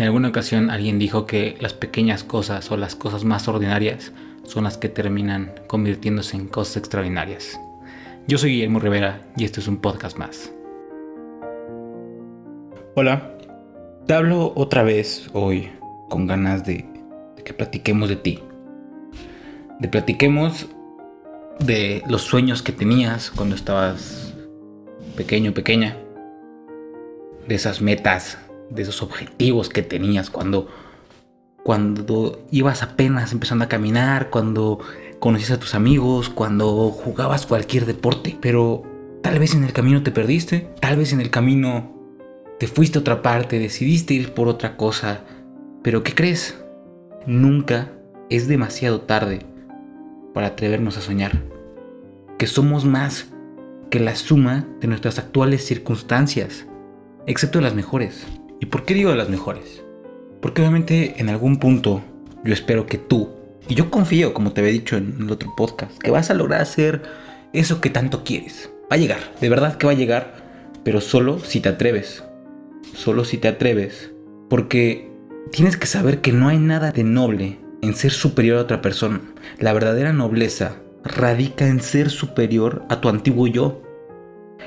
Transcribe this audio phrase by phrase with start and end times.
[0.00, 4.12] En alguna ocasión alguien dijo que las pequeñas cosas o las cosas más ordinarias
[4.44, 7.60] son las que terminan convirtiéndose en cosas extraordinarias.
[8.26, 10.54] Yo soy Guillermo Rivera y esto es un podcast más.
[12.94, 13.36] Hola,
[14.06, 15.68] te hablo otra vez hoy
[16.08, 16.86] con ganas de,
[17.44, 18.40] que platiquemos de ti.
[19.80, 20.66] De platiquemos
[21.58, 24.32] de los sueños que tenías cuando estabas
[25.14, 25.94] pequeño, pequeña.
[27.46, 28.38] De esas metas
[28.70, 30.68] de esos objetivos que tenías cuando,
[31.62, 34.78] cuando ibas apenas empezando a caminar, cuando
[35.18, 38.36] conocías a tus amigos, cuando jugabas cualquier deporte.
[38.40, 38.82] Pero
[39.22, 41.94] tal vez en el camino te perdiste, tal vez en el camino
[42.58, 45.24] te fuiste a otra parte, decidiste ir por otra cosa.
[45.82, 46.58] Pero ¿qué crees?
[47.26, 47.92] Nunca
[48.28, 49.40] es demasiado tarde
[50.34, 51.42] para atrevernos a soñar.
[52.38, 53.28] Que somos más
[53.90, 56.66] que la suma de nuestras actuales circunstancias,
[57.26, 58.26] excepto las mejores.
[58.60, 59.82] ¿Y por qué digo de las mejores?
[60.42, 62.02] Porque obviamente en algún punto
[62.44, 63.30] yo espero que tú,
[63.68, 66.60] y yo confío, como te había dicho en el otro podcast, que vas a lograr
[66.60, 67.02] hacer
[67.54, 68.70] eso que tanto quieres.
[68.82, 70.34] Va a llegar, de verdad que va a llegar,
[70.84, 72.22] pero solo si te atreves.
[72.94, 74.12] Solo si te atreves.
[74.50, 75.10] Porque
[75.52, 79.22] tienes que saber que no hay nada de noble en ser superior a otra persona.
[79.58, 83.82] La verdadera nobleza radica en ser superior a tu antiguo yo.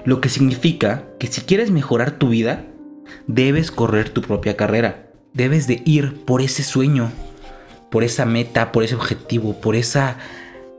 [0.05, 2.66] Lo que significa que si quieres mejorar tu vida,
[3.27, 5.11] debes correr tu propia carrera.
[5.33, 7.11] Debes de ir por ese sueño,
[7.89, 10.17] por esa meta, por ese objetivo, por esa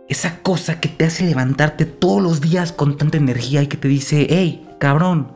[0.09, 3.89] esa cosa que te hace levantarte todos los días con tanta energía y que te
[3.89, 5.33] dice, hey, cabrón,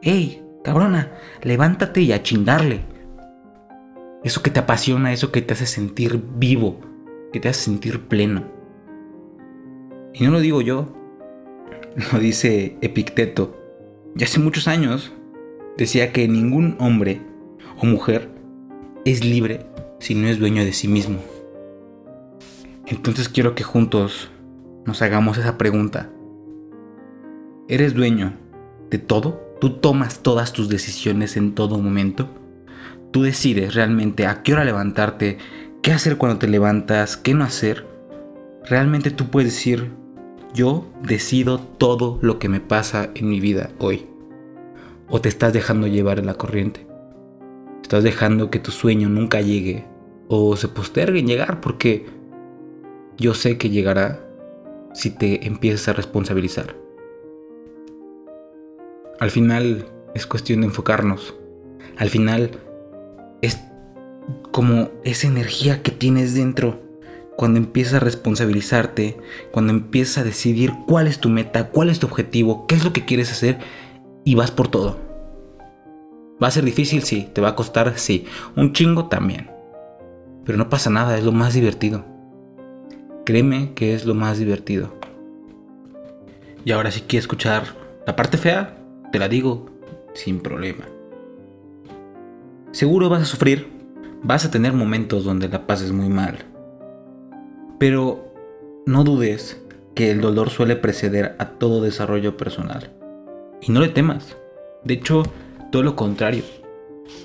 [0.00, 1.12] hey, cabrona,
[1.42, 2.80] levántate y a chingarle.
[4.24, 6.80] Eso que te apasiona, eso que te hace sentir vivo,
[7.32, 8.44] que te hace sentir pleno.
[10.14, 10.94] Y no lo digo yo,
[12.12, 13.62] lo dice Epicteto.
[14.14, 15.12] Ya hace muchos años
[15.76, 17.20] decía que ningún hombre
[17.80, 18.30] o mujer
[19.04, 19.66] es libre
[19.98, 21.18] si no es dueño de sí mismo.
[22.86, 24.30] Entonces quiero que juntos
[24.84, 26.10] nos hagamos esa pregunta.
[27.68, 28.34] ¿Eres dueño
[28.90, 29.42] de todo?
[29.60, 32.28] ¿Tú tomas todas tus decisiones en todo momento?
[33.10, 35.38] ¿Tú decides realmente a qué hora levantarte?
[35.82, 37.16] ¿Qué hacer cuando te levantas?
[37.16, 37.86] ¿Qué no hacer?
[38.68, 39.90] Realmente tú puedes decir,
[40.54, 44.06] yo decido todo lo que me pasa en mi vida hoy
[45.08, 46.86] o te estás dejando llevar en la corriente.
[47.82, 49.84] Estás dejando que tu sueño nunca llegue
[50.28, 52.06] o se postergue en llegar porque
[53.16, 54.20] yo sé que llegará
[54.92, 56.74] si te empiezas a responsabilizar.
[59.20, 61.34] Al final es cuestión de enfocarnos.
[61.96, 62.50] Al final
[63.40, 63.60] es
[64.50, 66.80] como esa energía que tienes dentro
[67.36, 69.18] cuando empiezas a responsabilizarte,
[69.52, 72.92] cuando empiezas a decidir cuál es tu meta, cuál es tu objetivo, qué es lo
[72.92, 73.58] que quieres hacer
[74.26, 74.98] y vas por todo.
[76.42, 77.02] ¿Va a ser difícil?
[77.02, 77.30] Sí.
[77.32, 77.96] ¿Te va a costar?
[77.96, 78.26] Sí.
[78.56, 79.50] Un chingo también.
[80.44, 82.04] Pero no pasa nada, es lo más divertido.
[83.24, 84.92] Créeme que es lo más divertido.
[86.64, 87.66] Y ahora si quieres escuchar
[88.04, 88.76] la parte fea,
[89.12, 89.66] te la digo
[90.12, 90.86] sin problema.
[92.72, 93.68] Seguro vas a sufrir,
[94.24, 96.38] vas a tener momentos donde la pases muy mal.
[97.78, 98.34] Pero
[98.86, 99.62] no dudes
[99.94, 102.90] que el dolor suele preceder a todo desarrollo personal.
[103.60, 104.36] Y no le temas.
[104.84, 105.22] De hecho,
[105.70, 106.44] todo lo contrario.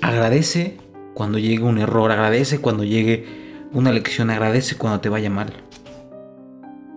[0.00, 0.78] Agradece
[1.14, 3.26] cuando llegue un error, agradece cuando llegue
[3.72, 5.52] una lección, agradece cuando te vaya mal.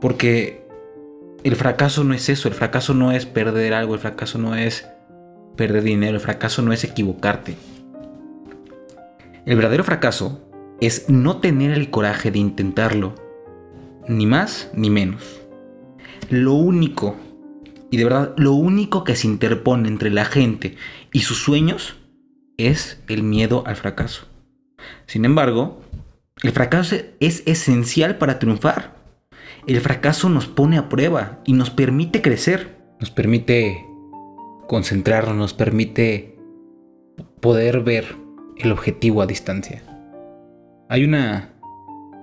[0.01, 0.65] Porque
[1.43, 4.87] el fracaso no es eso, el fracaso no es perder algo, el fracaso no es
[5.55, 7.55] perder dinero, el fracaso no es equivocarte.
[9.45, 10.41] El verdadero fracaso
[10.81, 13.15] es no tener el coraje de intentarlo,
[14.07, 15.41] ni más ni menos.
[16.29, 17.15] Lo único
[17.95, 20.75] y de verdad, lo único que se interpone entre la gente
[21.13, 21.95] y sus sueños
[22.57, 24.27] es el miedo al fracaso.
[25.05, 25.79] Sin embargo,
[26.43, 28.97] el fracaso es esencial para triunfar.
[29.65, 32.75] El fracaso nos pone a prueba y nos permite crecer.
[32.99, 33.85] Nos permite
[34.67, 36.37] concentrarnos, nos permite
[37.39, 38.17] poder ver
[38.57, 39.83] el objetivo a distancia.
[40.89, 41.53] Hay una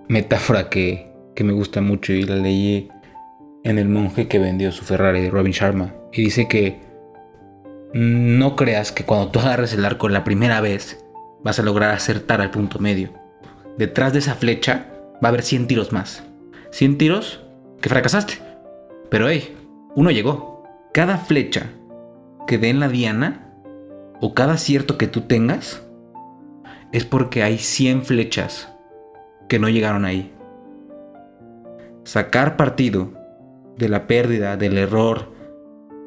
[0.06, 2.90] metáfora que, que me gusta mucho y la leí
[3.64, 5.94] en El monje que vendió su Ferrari Robin Sharma.
[6.12, 6.81] Y dice que
[7.93, 11.05] no creas que cuando tú agarres el arco la primera vez
[11.43, 13.11] vas a lograr acertar al punto medio.
[13.79, 16.25] Detrás de esa flecha va a haber 100 tiros más.
[16.70, 17.44] 100 tiros
[17.81, 18.35] que fracasaste.
[19.11, 19.56] Pero hey,
[19.94, 20.64] uno llegó.
[20.93, 21.70] Cada flecha
[22.47, 23.53] que dé en la diana
[24.20, 25.82] o cada acierto que tú tengas
[26.93, 28.69] es porque hay 100 flechas
[29.49, 30.32] que no llegaron ahí.
[32.05, 33.21] Sacar partido
[33.76, 35.32] de la pérdida, del error,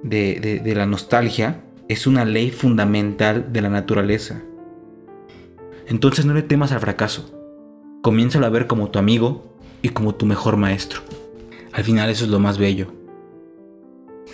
[0.04, 4.42] de, la nostalgia, es una ley fundamental de la naturaleza.
[5.88, 7.32] Entonces no le temas al fracaso.
[8.02, 11.02] Comiénzalo a ver como tu amigo y como tu mejor maestro.
[11.74, 13.05] Al final eso es lo más bello.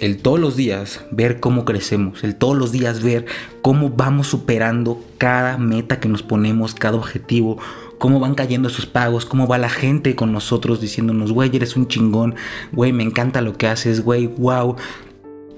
[0.02, 3.28] El todos los días ver cómo crecemos, el todos los días ver
[3.62, 7.60] cómo vamos superando cada meta que nos ponemos, cada objetivo,
[8.00, 11.88] cómo van cayendo esos pagos, cómo va la gente con nosotros diciéndonos, güey, eres un
[11.88, 12.34] chingón,
[12.72, 14.76] güey, me encanta lo que haces, güey, wow,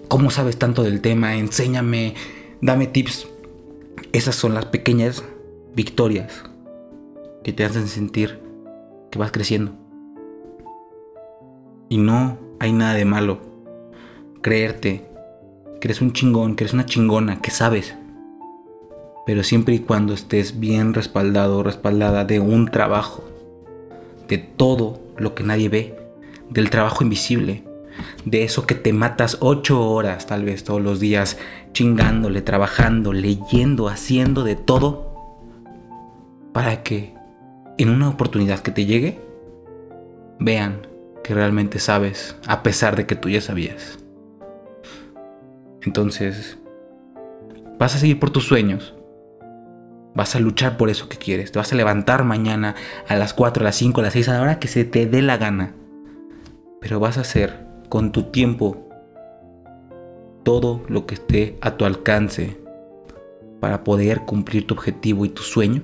[0.10, 2.14] cómo sabes tanto del tema, enséñame,
[2.60, 3.30] dame tips.
[4.12, 5.24] Esas son las pequeñas
[5.74, 6.44] victorias
[7.46, 8.42] que te hacen sentir
[9.10, 9.72] que vas creciendo.
[11.88, 13.53] Y no hay nada de malo
[14.44, 15.04] creerte
[15.82, 17.96] que eres un chingón, que eres una chingona, que sabes
[19.26, 23.24] pero siempre y cuando estés bien respaldado respaldada de un trabajo,
[24.28, 25.98] de todo lo que nadie ve,
[26.50, 27.64] del trabajo invisible,
[28.26, 31.38] de eso que te matas ocho horas tal vez todos los días,
[31.72, 35.14] chingándole, trabajando, leyendo, haciendo de todo,
[36.52, 37.14] para que
[37.78, 39.22] en una oportunidad que te llegue,
[40.40, 40.88] vean
[41.24, 44.03] que realmente sabes, a pesar de que tú ya sabías.
[45.86, 46.58] Entonces,
[47.78, 48.94] vas a seguir por tus sueños,
[50.16, 51.52] Vas a luchar por eso que quieres.
[51.52, 52.76] Te vas a levantar mañana
[53.08, 55.08] a las 4, a las 5, a las 6, a la hora que se te
[55.08, 55.74] dé la gana.
[56.80, 58.88] Pero vas a hacer con tu tiempo
[60.44, 62.58] todo lo que esté a tu alcance
[63.60, 65.82] para poder cumplir tu objetivo y tu sueño.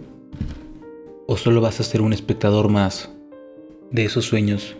[1.26, 3.12] ¿O solo vas a ser un espectador más
[3.92, 4.76] de esos sueños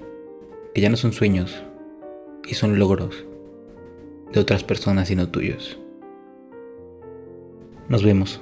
[0.76, 1.64] que ya no son sueños
[2.46, 3.26] y son logros
[4.32, 5.80] de otras personas y no tuyos?
[7.88, 8.40] Nos vemos.